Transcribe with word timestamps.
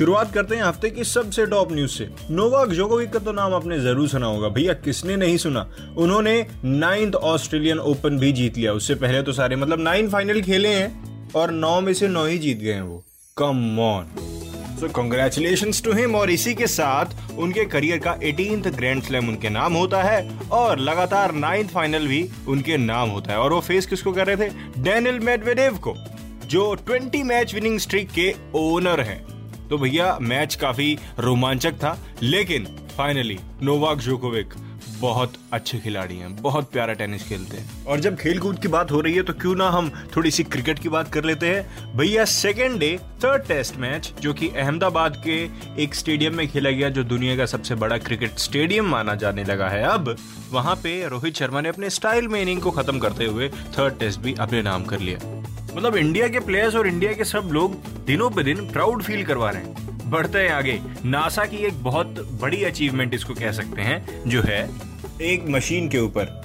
शुरुआत 0.00 0.32
करते 0.34 0.56
हैं 0.56 0.62
हफ़्ते 0.62 0.90
की 0.90 1.04
सबसे 1.04 1.44
टॉप 1.46 1.72
न्यूज़ 1.72 1.90
से। 1.90 2.08
नोवाक 2.30 2.68
जोकोविक 2.68 3.10
का 3.12 3.18
तो 3.18 3.32
नाम 3.32 3.54
आपने 3.54 3.78
ज़रूर 3.78 4.08
सुना 4.08 4.26
होगा। 4.26 4.48
भैया, 4.48 4.72
किसने 4.74 5.16
नहीं 5.16 5.36
सुना? 5.36 5.66
उन्होंने 5.96 6.46
नाइन्थ 6.64 7.14
ऑस्ट्रेलियन 7.14 7.78
ओपन 7.78 8.18
भी 8.18 8.30
जीत 8.32 8.56
लिया। 8.58 8.72
उससे 8.72 8.94
पहले 8.94 9.22
तो 9.22 9.32
सारे 9.32 9.56
मतलब 9.56 9.80
नाइन 9.80 10.08
फाइनल 10.08 10.40
खेले 10.42 10.68
हैं 10.68 11.32
और 11.32 11.50
नौ 11.50 11.80
में 11.80 11.92
से 11.94 12.08
नौ 12.08 12.24
ही 12.26 12.38
जीत 12.38 12.58
गए 12.58 12.72
हैं 12.72 12.82
वो। 12.82 13.02
Come 13.36 13.78
on 13.80 14.06
so 14.80 14.88
congratulation 14.88 15.72
to 15.84 15.92
him 15.92 16.14
और 16.14 16.30
इसी 16.30 16.54
के 16.54 16.66
साथ 16.66 17.38
उनके 17.38 17.64
करियर 17.64 17.98
का 17.98 18.18
एटीन 18.22 18.62
ग्रैंड 18.62 19.02
स्लैम 19.02 19.28
उनके 19.28 19.48
नाम 19.48 19.74
होता 19.74 20.02
है 20.02 20.38
और 20.52 20.78
लगातार 20.78 21.34
नाइन्थ 21.34 21.70
फाइनल 21.70 22.06
भी 22.06 22.28
उनके 22.48 22.76
नाम 22.76 23.10
होता 23.10 23.32
है। 23.32 23.38
और 23.38 23.52
वो 23.52 23.60
फेस 23.60 23.86
किसको 23.86 24.12
कर 24.12 24.26
रहे 24.26 24.36
थे? 24.36 24.52
डेनियल 24.78 25.18
मेडवेडेव 25.20 25.76
को, 25.78 25.94
जो 26.46 26.74
20 26.90 27.22
मैच 27.24 27.54
विनिंग 27.54 27.78
स्ट्रीक 27.78 28.10
के 28.10 28.34
ओनर 28.54 29.00
हैं। 29.00 29.39
तो 29.70 29.78
भैया, 29.78 30.16
मैच 30.20 30.54
काफ़ी 30.54 30.98
रोमांचक 31.18 31.74
था, 31.74 31.98
लेकिन 32.22 32.64
फाइनली 32.96 33.38
नोवाक 33.62 33.98
जोकोविक 33.98 34.54
बहुत 35.00 35.32
अच्छे 35.52 35.78
खिलाड़ी 35.78 36.16
हैं, 36.16 36.34
बहुत 36.36 36.70
प्यारा 36.72 36.92
टेनिस 36.92 37.22
खेलते 37.28 37.56
हैं। 37.56 37.84
और 37.86 38.00
जब 38.00 38.16
खेल 38.16 38.38
कूद 38.38 38.58
की 38.58 38.68
बात 38.68 38.90
हो 38.92 39.00
रही 39.00 39.14
है 39.14 39.22
तो 39.22 39.32
क्यों 39.32 39.54
ना 39.56 39.68
हम 39.70 39.90
थोड़ी 40.16 40.30
सी 40.30 40.44
क्रिकेट 40.44 40.78
की 40.78 40.88
बात 40.88 41.12
कर 41.12 41.24
लेते 41.24 41.48
हैं। 41.48 41.96
भैया 41.96 42.24
second 42.24 42.78
day 42.80 42.98
third 43.24 43.46
test 43.48 43.76
match 43.76 44.12
जो 44.20 44.34
कि 44.34 44.48
अहमदाबाद 44.50 45.16
के 45.26 45.38
एक 45.82 45.94
स्टेडियम 45.94 46.36
में 46.36 46.46
खेला 46.48 46.70
गया, 46.70 46.88
जो 46.88 47.04
दुनिया 47.04 47.36
का 47.36 47.46
सबसे 47.46 47.74
बड़ा 47.74 47.98
क्रिकेट 47.98 48.38
स्टेडियम 48.38 48.88
माना 48.88 49.14
जाने 49.14 49.44
लगा 49.44 49.68
है। 49.68 49.82
अब 49.84 50.16
वहाँ 50.50 50.74
पे 50.76 51.08
रोहित 51.08 51.36
शर्मा 51.36 51.60
ने 51.60 51.68
अपने 51.68 51.90
स्टाइल 51.90 52.28
में 52.28 52.40
इनिंग 52.42 52.60
को 52.60 52.70
खत्म 52.70 52.98
करते 52.98 53.24
हुए 53.24 53.48
थर्ड 53.78 53.98
टेस्ट 53.98 54.20
भी 54.20 54.34
अपने 54.40 54.62
नाम 54.62 54.84
कर 54.84 55.00
लिया। 55.00 55.39
मतलब 55.76 55.96
इंडिया 55.96 56.28
के 56.28 56.40
प्लेयर्स 56.40 56.74
और 56.74 56.86
इंडिया 56.86 57.12
के 57.12 57.24
सब 57.24 57.50
लोग 57.52 57.74
दिनों 58.06 58.30
पे 58.30 58.42
दिन 58.42 58.56
प्राउड 58.70 59.02
फील 59.02 59.24
करवा 59.24 59.50
रहे 59.50 59.62
हैं। 59.62 60.10
बढ़ते 60.10 60.38
हैं 60.38 60.50
आगे। 60.50 60.80
नासा 61.04 61.44
की 61.44 61.56
एक 61.56 61.82
बहुत 61.82 62.06
बड़ी 62.42 62.62
अचीवमेंट 62.64 63.14
इसको 63.14 63.34
कह 63.34 63.52
सकते 63.52 63.82
हैं 63.82 64.22
जो 64.26 64.42
है 64.42 64.70
एक 65.22 65.44
मशीन 65.48 65.88
के 65.88 65.98
ऊपर। 65.98 66.40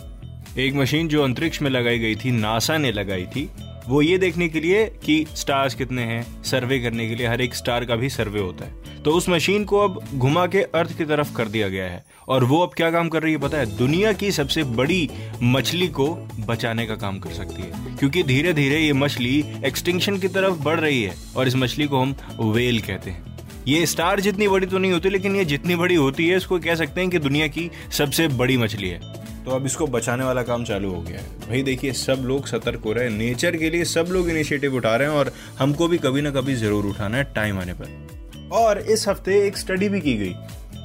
एक 0.58 0.74
मशीन 0.74 1.08
जो 1.08 1.24
अंतरिक्ष 1.24 1.62
में 1.62 1.70
लगाई 1.70 2.00
गई 2.00 2.16
थी 2.16 2.32
नासा 2.32 2.78
ने 2.78 2.92
लगाई 2.92 3.26
थी। 3.26 3.50
वो 3.88 4.02
ये 4.02 4.18
देखने 4.18 4.48
के 4.50 4.60
लिए 4.60 4.86
कि 5.04 5.26
स्टार्स 5.36 5.76
कितने 5.76 6.02
हैं 6.02 6.44
सर्वे 6.44 6.80
करने 6.80 7.08
के 7.10 7.16
लिए 7.16 7.28
हर 7.28 7.42
एक 7.42 7.56
स्टार 7.56 7.86
का 7.86 7.96
भी 7.96 8.10
सर्वे 8.10 8.40
होता 8.40 8.66
है। 8.66 9.04
तो 9.04 9.12
उस 9.12 9.30
मशीन 9.30 9.64
को 9.64 9.80
अब 9.80 10.00
घुमा 10.16 10.46
के 10.48 10.62
अर्थ 10.62 10.98
की 10.98 11.06
तरफ़ 11.06 11.34
कर 11.34 11.48
दिया 11.48 11.70
गया 11.70 11.86
है। 11.86 12.06
और 12.28 12.44
वो 12.44 12.60
अब 12.60 12.72
क्या 12.78 12.92
काम 12.92 13.10
कर 13.10 13.24
रही 13.24 13.34
है 13.34 13.40
पता 13.40 13.58
है? 13.58 13.78
दुनिया 13.78 14.14
की 14.14 14.32
सबसे 14.32 14.64
बड़ी 14.64 15.10
मछली 15.44 15.88
को 15.88 16.08
बचाने 16.40 16.86
का 16.86 16.96
काम 16.96 17.20
कर 17.20 17.30
सकती 17.30 17.62
है। 17.62 17.96
क्योंकि 17.96 18.24
धीरे 18.24 18.54
धीरे 18.54 18.80
ये 18.80 18.94
मछली 18.94 19.46
एक्सटिंक्शन 19.66 20.18
की 20.18 20.28
तरफ़ 20.28 20.54
बढ़ 20.54 20.80
रही 20.80 21.04
है 21.04 21.16
और 21.36 21.48
इस 21.48 21.56
मछली 21.56 21.86
को 21.86 22.02
हम 22.02 22.16
वेल 22.42 22.80
कहते 22.80 23.12
हैं। 23.12 23.36
ये 23.68 23.86
स्टार 23.86 24.20
जितनी 24.20 24.48
बड़ी 24.48 24.68
तो 24.68 24.78
नहीं 24.78 24.92
होती, 24.92 25.10
लेकिन 25.10 25.36
ये 25.36 25.46
जितनी 25.46 25.76
बड़ी 25.76 25.96
होती 25.96 26.28
है, 26.28 26.38
इसको 26.38 26.60
कह 26.60 26.76
सकते 26.76 27.02
हैं 27.02 27.10
कि 27.10 27.20
दुनिया 27.20 27.48
की 27.48 27.72
सबसे 27.92 28.28
बड़ी 28.28 28.58
मछली 28.58 28.90
है। 28.90 29.25
तो 29.46 29.52
अब 29.52 29.66
इसको 29.66 29.88
बचाने 29.88 30.24
वाला 30.24 30.42
काम 30.44 30.64
चालू 30.64 30.90
हो 30.92 31.02
गया 31.02 31.20
है। 31.20 31.26
भाई 31.40 31.62
देखिए 31.64 31.92
सब 31.94 32.24
लोग 32.26 32.48
सतर्क 32.48 32.84
हो 32.86 32.94
रहे 32.94 33.04
हैं। 33.04 33.12
नेचर 33.12 33.56
के 33.56 33.70
लिए 33.70 33.86
सब 33.86 34.08
लोग 34.12 34.30
इनिशिएटिव 34.30 34.76
उठा 34.76 34.96
रहे 34.96 35.08
हैं 35.08 35.16
और 35.16 35.32
हमको 35.60 35.88
भी 35.88 35.98
कभी 35.98 36.22
ना 36.22 36.32
कभी 36.32 36.56
ज़रूर 36.56 36.86
उठाना 36.86 37.18
है 37.18 37.24
टाइम 37.36 37.60
आने 37.60 37.74
पर। 37.74 38.50
और 38.54 38.80
इस 38.80 39.08
हफ़्ते 39.08 39.42
एक 39.48 39.58
स्टडी 39.58 39.90
भी 39.90 40.02
की 40.02 40.14
गई। 40.18 40.34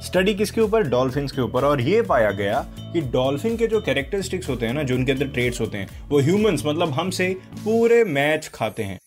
स्टडी 0.05 0.33
किसके 0.33 0.61
ऊपर? 0.61 0.83
डॉल्फिन 0.83 1.27
के 1.27 1.41
ऊपर। 1.41 1.65
और 1.65 1.81
ये 1.81 2.01
पाया 2.01 2.31
गया 2.31 2.59
कि 2.93 3.01
डॉल्फिन 3.01 3.57
के 3.57 3.67
जो 3.67 3.81
कैरेक्टरिस्टिक्स 3.81 4.49
होते 4.49 4.65
हैं 4.65 4.73
ना 4.73 4.83
जो 4.83 4.95
उनके 4.95 5.11
अंदर 5.11 5.27
ट्रेड्स 5.27 5.61
होते 5.61 5.77
हैं 5.77 6.07
वो 6.09 6.19
ह्यूमंस 6.19 6.63
मतलब 6.65 6.91
हमसे 6.91 7.35
पूरे 7.63 8.03
मैच 8.03 8.49
खाते 8.53 8.83
हैं। 8.83 8.99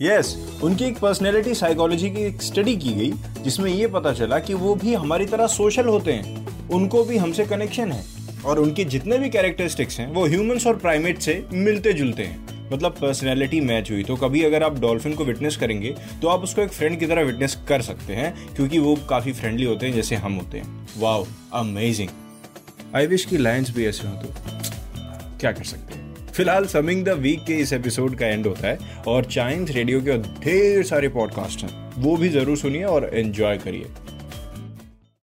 यस 0.00 0.34
yes, 0.34 0.62
उनकी 0.64 0.84
एक 0.84 0.98
पर्सनैलिटी 0.98 1.54
साइकोलॉजी 1.54 2.10
की 2.10 2.22
एक 2.22 2.42
स्टडी 2.42 2.76
की 2.76 2.92
गई 2.92 3.42
जिसमें 3.42 3.70
ये 3.70 3.86
पता 3.88 4.12
चला 4.12 4.38
कि 4.38 4.54
वो 4.54 4.74
भी 4.74 4.94
हमारी 4.94 5.26
तरह 5.26 5.46
सोशल 5.48 5.86
होते 5.86 6.12
हैं। 6.12 6.68
उनको 6.70 7.04
भी 7.04 7.16
हमसे 7.16 7.44
कनेक्शन 7.46 7.92
है। 7.92 8.04
और 8.44 8.58
उनके 8.58 8.84
जितने 8.86 9.18
भी 9.18 9.28
कैरेक्टरिस्टिक्स 9.30 9.98
हैं, 10.00 10.06
वो 10.08 10.26
ह्यूमंस 10.26 10.66
और 10.66 10.76
प्राइमेट 10.76 11.18
से 11.18 11.42
मिलते 11.54 11.92
जुलते 11.92 12.22
हैं। 12.22 12.70
मतलब 12.72 12.92
पर्सनैलिटी 12.92 13.60
मैच 13.60 13.90
हुई। 13.90 14.02
तो 14.04 14.16
कभी 14.16 14.42
अगर 14.42 14.62
आप 14.62 14.78
डॉल्फिन 14.80 15.14
को 15.14 15.24
विटनेस 15.24 15.56
करेंगे 15.56 15.94
तो 16.22 16.28
आप 16.28 16.42
उसको 16.42 16.62
एक 16.62 16.70
फ्रेंड 16.70 16.98
की 17.00 17.06
तरह 17.06 17.22
विटनेस 17.22 17.56
कर 17.68 17.82
सकते 17.82 18.14
हैं, 18.14 18.34
क्योंकि 18.56 18.78
वो 18.78 18.94
काफ़ी 19.08 19.32
फ्रेंडली 19.32 19.64
होते 19.64 19.86
हैं, 19.86 19.94
जैसे 19.94 20.16
हम 20.16 20.34
होते 20.34 20.58
हैं। 20.58 20.86
वाओ 20.98 21.26
अमेजिंग 21.54 22.08
आई 22.96 23.06
विश 23.06 23.24
की 23.24 23.36
लाइन्स 23.38 23.74
भी 23.76 23.86
ऐसे 23.86 24.06
हो 24.08 24.14
तो 24.14 24.28
क्या 25.40 25.52
कर 25.52 25.64
सकते 25.64 25.94
हैं? 25.94 26.00
फ़िलहाल 26.26 26.66
समिंग 26.66 27.04
द 27.04 27.08
वीक 27.18 27.44
के 27.46 27.54
इस 27.54 27.72
एपिसोड 27.72 28.16
का 28.18 28.26
एंड 28.26 28.46
होता 28.46 28.68
है, 28.68 28.78
और 29.06 29.24
चाइम्स 29.26 29.70
रेडियो 29.70 30.00
के 30.00 30.16
ढेर 30.40 30.82
सारे 30.84 31.08
पॉडकास्ट 31.10 31.64
हैं। 31.64 32.02
वो 32.02 32.16
भी 32.16 32.28
ज़रूर 32.30 32.56
सुनिए 32.56 32.84
और 32.84 33.10
एंजॉय 33.14 33.58
करिए। 33.58 33.86